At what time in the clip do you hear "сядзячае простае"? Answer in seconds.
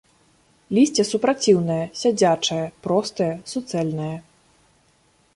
2.03-3.27